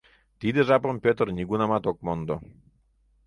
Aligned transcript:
Тиде 0.39 0.59
жапым 0.67 0.95
Пӧтыр 1.03 1.27
нигунамат 1.37 1.83
ок 1.91 1.97
мондо. 2.05 2.35